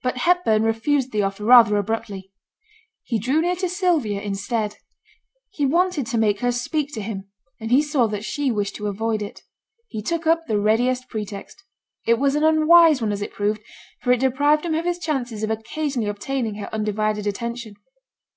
[0.00, 2.30] But Hepburn refused the offer rather abruptly.
[3.02, 4.76] He drew near to Sylvia instead.
[5.50, 7.28] He wanted to make her speak to him,
[7.60, 9.42] and he saw that she wished to avoid it.
[9.88, 11.64] He took up the readiest pretext.
[12.06, 13.60] It was an unwise one as it proved,
[14.02, 17.74] for it deprived him of his chances of occasionally obtaining her undivided attention.